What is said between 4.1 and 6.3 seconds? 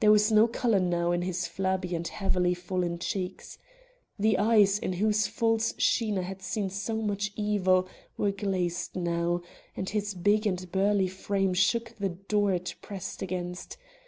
The eyes, in whose false sheen I